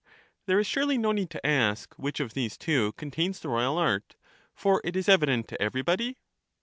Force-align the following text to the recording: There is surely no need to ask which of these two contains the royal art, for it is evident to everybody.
There 0.47 0.57
is 0.57 0.65
surely 0.65 0.97
no 0.97 1.11
need 1.11 1.29
to 1.29 1.45
ask 1.45 1.93
which 1.93 2.19
of 2.19 2.33
these 2.33 2.57
two 2.57 2.93
contains 2.93 3.39
the 3.39 3.49
royal 3.49 3.77
art, 3.77 4.15
for 4.55 4.81
it 4.83 4.95
is 4.95 5.07
evident 5.07 5.47
to 5.49 5.61
everybody. 5.61 6.17